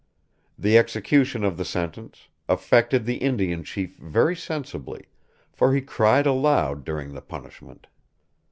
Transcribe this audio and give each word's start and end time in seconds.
The 0.57 0.79
execution 0.79 1.43
of 1.43 1.57
the 1.57 1.63
sentence 1.63 2.27
"affected 2.49 3.05
the 3.05 3.17
Indian 3.17 3.63
chief 3.63 3.97
very 3.97 4.35
sensibly, 4.35 5.05
for 5.53 5.75
he 5.75 5.81
cried 5.81 6.25
aloud 6.25 6.83
during 6.83 7.13
the 7.13 7.21
punishment." 7.21 7.85